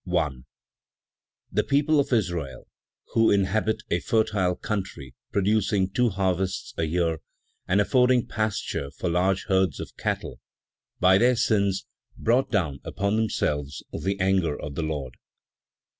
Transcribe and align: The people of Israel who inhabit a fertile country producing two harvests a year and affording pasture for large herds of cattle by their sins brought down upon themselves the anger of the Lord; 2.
The 1.51 1.63
people 1.63 1.99
of 1.99 2.11
Israel 2.11 2.65
who 3.13 3.29
inhabit 3.29 3.83
a 3.91 3.99
fertile 3.99 4.55
country 4.55 5.13
producing 5.31 5.91
two 5.91 6.09
harvests 6.09 6.73
a 6.75 6.85
year 6.85 7.19
and 7.67 7.79
affording 7.79 8.25
pasture 8.25 8.89
for 8.97 9.11
large 9.11 9.45
herds 9.45 9.79
of 9.79 9.95
cattle 9.97 10.39
by 10.99 11.19
their 11.19 11.35
sins 11.35 11.85
brought 12.17 12.49
down 12.51 12.79
upon 12.83 13.15
themselves 13.15 13.83
the 13.93 14.19
anger 14.19 14.59
of 14.59 14.73
the 14.73 14.81
Lord; 14.81 15.13
2. 15.13 15.19